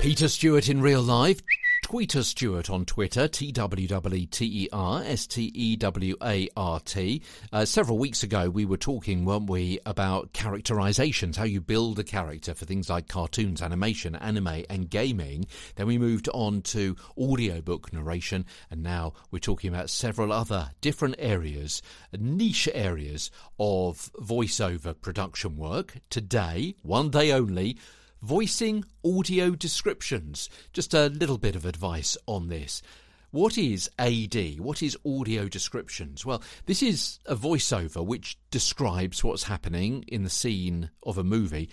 Peter 0.00 0.28
Stewart 0.28 0.68
in 0.68 0.80
real 0.80 1.02
life. 1.02 1.40
Tweeter 1.88 2.22
Stewart 2.22 2.68
on 2.68 2.84
Twitter, 2.84 3.28
T 3.28 3.50
W 3.50 3.88
W 3.88 4.26
T 4.26 4.64
E 4.64 4.68
R 4.74 5.02
S 5.04 5.26
T 5.26 5.50
E 5.54 5.74
W 5.76 6.16
A 6.22 6.46
R 6.54 6.80
T. 6.80 7.22
Uh, 7.50 7.64
several 7.64 7.96
weeks 7.96 8.22
ago, 8.22 8.50
we 8.50 8.66
were 8.66 8.76
talking, 8.76 9.24
weren't 9.24 9.48
we, 9.48 9.80
about 9.86 10.34
characterizations, 10.34 11.38
how 11.38 11.44
you 11.44 11.62
build 11.62 11.98
a 11.98 12.04
character 12.04 12.52
for 12.52 12.66
things 12.66 12.90
like 12.90 13.08
cartoons, 13.08 13.62
animation, 13.62 14.14
anime, 14.16 14.64
and 14.68 14.90
gaming. 14.90 15.46
Then 15.76 15.86
we 15.86 15.96
moved 15.96 16.28
on 16.34 16.60
to 16.60 16.94
audiobook 17.16 17.90
narration, 17.90 18.44
and 18.70 18.82
now 18.82 19.14
we're 19.30 19.38
talking 19.38 19.72
about 19.72 19.88
several 19.88 20.30
other 20.30 20.72
different 20.82 21.14
areas, 21.18 21.80
niche 22.12 22.68
areas 22.74 23.30
of 23.58 24.12
voiceover 24.20 24.94
production 25.00 25.56
work. 25.56 25.94
Today, 26.10 26.74
one 26.82 27.08
day 27.08 27.32
only, 27.32 27.78
Voicing 28.22 28.84
audio 29.04 29.50
descriptions. 29.50 30.50
Just 30.72 30.92
a 30.92 31.06
little 31.06 31.38
bit 31.38 31.54
of 31.54 31.64
advice 31.64 32.16
on 32.26 32.48
this. 32.48 32.82
What 33.30 33.56
is 33.56 33.88
AD? 33.96 34.58
What 34.58 34.82
is 34.82 34.96
audio 35.06 35.46
descriptions? 35.46 36.26
Well, 36.26 36.42
this 36.66 36.82
is 36.82 37.20
a 37.26 37.36
voiceover 37.36 38.04
which 38.04 38.36
describes 38.50 39.22
what's 39.22 39.44
happening 39.44 40.04
in 40.08 40.24
the 40.24 40.30
scene 40.30 40.90
of 41.04 41.16
a 41.16 41.22
movie 41.22 41.70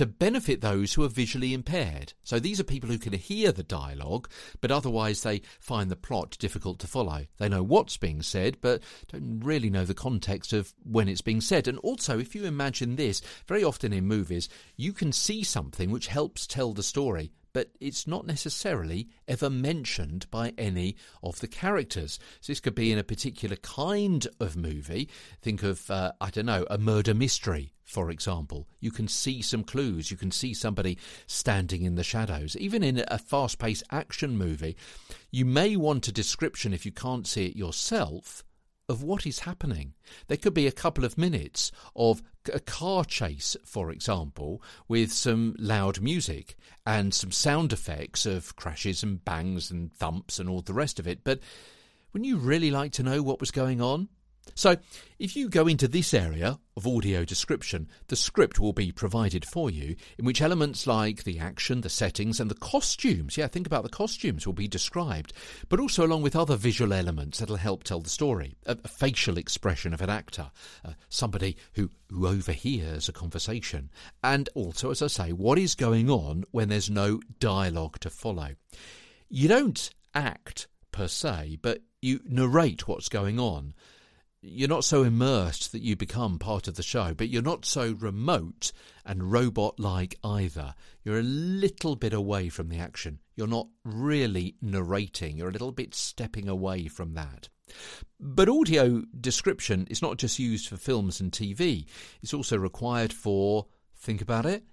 to 0.00 0.06
benefit 0.06 0.62
those 0.62 0.94
who 0.94 1.04
are 1.04 1.08
visually 1.08 1.52
impaired. 1.52 2.14
So 2.24 2.40
these 2.40 2.58
are 2.58 2.64
people 2.64 2.88
who 2.88 2.96
can 2.96 3.12
hear 3.12 3.52
the 3.52 3.62
dialogue, 3.62 4.30
but 4.62 4.70
otherwise 4.70 5.22
they 5.22 5.42
find 5.60 5.90
the 5.90 5.94
plot 5.94 6.38
difficult 6.38 6.78
to 6.78 6.86
follow. 6.86 7.26
They 7.36 7.50
know 7.50 7.62
what's 7.62 7.98
being 7.98 8.22
said, 8.22 8.56
but 8.62 8.82
don't 9.12 9.40
really 9.40 9.68
know 9.68 9.84
the 9.84 9.92
context 9.92 10.54
of 10.54 10.72
when 10.84 11.06
it's 11.06 11.20
being 11.20 11.42
said. 11.42 11.68
And 11.68 11.76
also, 11.80 12.18
if 12.18 12.34
you 12.34 12.46
imagine 12.46 12.96
this, 12.96 13.20
very 13.46 13.62
often 13.62 13.92
in 13.92 14.06
movies, 14.06 14.48
you 14.74 14.94
can 14.94 15.12
see 15.12 15.42
something 15.42 15.90
which 15.90 16.06
helps 16.06 16.46
tell 16.46 16.72
the 16.72 16.82
story 16.82 17.30
but 17.52 17.70
it's 17.80 18.06
not 18.06 18.26
necessarily 18.26 19.08
ever 19.26 19.50
mentioned 19.50 20.30
by 20.30 20.52
any 20.56 20.96
of 21.22 21.40
the 21.40 21.48
characters. 21.48 22.18
So 22.40 22.52
this 22.52 22.60
could 22.60 22.74
be 22.74 22.92
in 22.92 22.98
a 22.98 23.04
particular 23.04 23.56
kind 23.56 24.26
of 24.38 24.56
movie. 24.56 25.08
Think 25.42 25.62
of, 25.62 25.90
uh, 25.90 26.12
I 26.20 26.30
don't 26.30 26.46
know, 26.46 26.66
a 26.70 26.78
murder 26.78 27.14
mystery, 27.14 27.72
for 27.84 28.10
example. 28.10 28.68
You 28.80 28.90
can 28.90 29.08
see 29.08 29.42
some 29.42 29.64
clues. 29.64 30.10
You 30.10 30.16
can 30.16 30.30
see 30.30 30.54
somebody 30.54 30.98
standing 31.26 31.82
in 31.82 31.96
the 31.96 32.04
shadows. 32.04 32.56
Even 32.56 32.82
in 32.82 33.04
a 33.08 33.18
fast 33.18 33.58
paced 33.58 33.84
action 33.90 34.36
movie, 34.36 34.76
you 35.30 35.44
may 35.44 35.76
want 35.76 36.08
a 36.08 36.12
description 36.12 36.72
if 36.72 36.86
you 36.86 36.92
can't 36.92 37.26
see 37.26 37.46
it 37.46 37.56
yourself 37.56 38.44
of 38.90 39.04
what 39.04 39.24
is 39.24 39.40
happening. 39.40 39.94
There 40.26 40.36
could 40.36 40.52
be 40.52 40.66
a 40.66 40.72
couple 40.72 41.04
of 41.04 41.16
minutes 41.16 41.70
of 41.94 42.22
a 42.52 42.58
car 42.58 43.04
chase, 43.04 43.56
for 43.64 43.92
example, 43.92 44.60
with 44.88 45.12
some 45.12 45.54
loud 45.60 46.00
music 46.00 46.56
and 46.84 47.14
some 47.14 47.30
sound 47.30 47.72
effects 47.72 48.26
of 48.26 48.56
crashes 48.56 49.04
and 49.04 49.24
bangs 49.24 49.70
and 49.70 49.92
thumps 49.92 50.40
and 50.40 50.48
all 50.48 50.60
the 50.60 50.74
rest 50.74 50.98
of 50.98 51.06
it. 51.06 51.20
But 51.22 51.38
wouldn't 52.12 52.28
you 52.28 52.36
really 52.36 52.72
like 52.72 52.90
to 52.92 53.04
know 53.04 53.22
what 53.22 53.38
was 53.38 53.52
going 53.52 53.80
on? 53.80 54.08
So, 54.54 54.76
if 55.18 55.36
you 55.36 55.48
go 55.48 55.66
into 55.66 55.86
this 55.86 56.14
area 56.14 56.58
of 56.76 56.86
audio 56.86 57.24
description, 57.24 57.88
the 58.08 58.16
script 58.16 58.58
will 58.58 58.72
be 58.72 58.90
provided 58.90 59.44
for 59.44 59.70
you, 59.70 59.96
in 60.18 60.24
which 60.24 60.40
elements 60.40 60.86
like 60.86 61.24
the 61.24 61.38
action, 61.38 61.82
the 61.82 61.90
settings, 61.90 62.40
and 62.40 62.50
the 62.50 62.54
costumes 62.54 63.36
yeah, 63.36 63.46
think 63.46 63.66
about 63.66 63.82
the 63.82 63.90
costumes 63.90 64.46
will 64.46 64.54
be 64.54 64.68
described, 64.68 65.32
but 65.68 65.78
also 65.78 66.06
along 66.06 66.22
with 66.22 66.34
other 66.34 66.56
visual 66.56 66.92
elements 66.92 67.38
that'll 67.38 67.56
help 67.56 67.84
tell 67.84 68.00
the 68.00 68.08
story. 68.08 68.56
A, 68.66 68.76
a 68.82 68.88
facial 68.88 69.36
expression 69.36 69.92
of 69.92 70.00
an 70.00 70.10
actor, 70.10 70.50
uh, 70.84 70.92
somebody 71.08 71.56
who, 71.74 71.90
who 72.08 72.26
overhears 72.26 73.08
a 73.08 73.12
conversation, 73.12 73.90
and 74.24 74.48
also, 74.54 74.90
as 74.90 75.02
I 75.02 75.08
say, 75.08 75.32
what 75.32 75.58
is 75.58 75.74
going 75.74 76.08
on 76.08 76.44
when 76.50 76.68
there's 76.68 76.90
no 76.90 77.20
dialogue 77.38 77.98
to 78.00 78.10
follow. 78.10 78.54
You 79.28 79.48
don't 79.48 79.90
act 80.14 80.66
per 80.92 81.08
se, 81.08 81.58
but 81.62 81.82
you 82.02 82.20
narrate 82.24 82.88
what's 82.88 83.08
going 83.08 83.38
on 83.38 83.74
you're 84.42 84.68
not 84.68 84.84
so 84.84 85.02
immersed 85.02 85.72
that 85.72 85.82
you 85.82 85.96
become 85.96 86.38
part 86.38 86.66
of 86.66 86.76
the 86.76 86.82
show, 86.82 87.12
but 87.14 87.28
you're 87.28 87.42
not 87.42 87.66
so 87.66 87.92
remote 87.98 88.72
and 89.04 89.30
robot 89.30 89.78
like 89.78 90.18
either. 90.24 90.74
You're 91.04 91.18
a 91.18 91.22
little 91.22 91.94
bit 91.94 92.14
away 92.14 92.48
from 92.48 92.68
the 92.68 92.78
action. 92.78 93.20
You're 93.36 93.46
not 93.46 93.68
really 93.84 94.56
narrating, 94.62 95.36
you're 95.36 95.48
a 95.48 95.52
little 95.52 95.72
bit 95.72 95.94
stepping 95.94 96.48
away 96.48 96.88
from 96.88 97.14
that. 97.14 97.48
But 98.18 98.48
audio 98.48 99.02
description 99.18 99.86
is 99.90 100.02
not 100.02 100.18
just 100.18 100.38
used 100.38 100.68
for 100.68 100.76
films 100.76 101.20
and 101.20 101.30
TV, 101.30 101.86
it's 102.22 102.34
also 102.34 102.56
required 102.56 103.12
for, 103.12 103.66
think 103.96 104.22
about 104.22 104.46
it, 104.46 104.64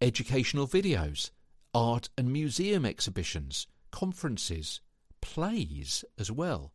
educational 0.00 0.66
videos, 0.66 1.30
art 1.72 2.10
and 2.16 2.32
museum 2.32 2.84
exhibitions, 2.84 3.66
conferences, 3.90 4.80
plays 5.20 6.04
as 6.18 6.30
well. 6.30 6.72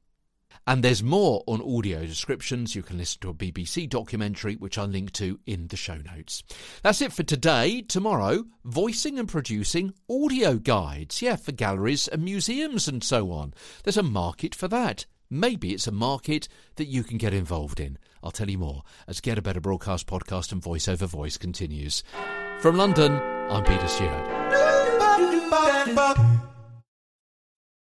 And 0.68 0.84
there's 0.84 1.02
more 1.02 1.44
on 1.48 1.62
audio 1.62 2.06
descriptions. 2.06 2.76
You 2.76 2.84
can 2.84 2.98
listen 2.98 3.22
to 3.22 3.30
a 3.30 3.34
BBC 3.34 3.90
documentary, 3.90 4.56
which 4.56 4.78
I'll 4.78 4.86
link 4.86 5.12
to 5.14 5.40
in 5.46 5.68
the 5.68 5.78
show 5.78 5.98
notes. 5.98 6.44
That's 6.84 7.02
it 7.02 7.12
for 7.12 7.24
today. 7.24 7.82
Tomorrow, 7.82 8.46
voicing 8.64 9.18
and 9.18 9.28
producing 9.28 9.94
audio 10.10 10.56
guides. 10.56 11.22
Yeah, 11.22 11.38
for 11.38 11.52
galleries 11.52 12.08
and 12.08 12.24
museums 12.24 12.88
and 12.88 13.04
so 13.04 13.32
on. 13.32 13.54
There's 13.84 13.98
a 13.98 14.04
market 14.04 14.54
for 14.54 14.68
that. 14.68 15.06
Maybe 15.30 15.74
it's 15.74 15.88
a 15.88 15.92
market 15.92 16.48
that 16.76 16.88
you 16.88 17.04
can 17.04 17.18
get 17.18 17.34
involved 17.34 17.80
in. 17.80 17.98
I'll 18.24 18.32
tell 18.32 18.50
you 18.50 18.58
more 18.58 18.84
as 19.08 19.22
Get 19.22 19.38
a 19.38 19.42
Better 19.42 19.62
Broadcast 19.62 20.08
podcast 20.08 20.52
and 20.52 20.62
Voice 20.62 20.88
Over 20.88 21.06
Voice 21.06 21.38
continues. 21.38 22.04
From 22.60 22.78
London, 22.78 23.14
I'm 23.14 23.64
Peter 23.64 23.88
Stewart. 23.88 24.28